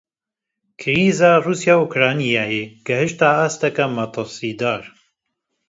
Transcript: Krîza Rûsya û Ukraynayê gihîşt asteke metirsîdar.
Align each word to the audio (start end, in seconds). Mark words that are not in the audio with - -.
Krîza 0.81 1.31
Rûsya 1.45 1.75
û 1.81 1.83
Ukraynayê 1.87 2.59
gihîşt 2.87 3.19
asteke 3.45 3.85
metirsîdar. 3.95 4.83